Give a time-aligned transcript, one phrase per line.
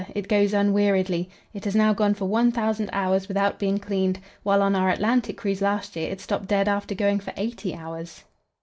[0.15, 1.29] it goes unweariedly.
[1.53, 5.61] It has now gone for 1,000 hours without being cleaned, while on our Atlantic cruise
[5.61, 8.23] last year it stopped dead after going for eighty hours.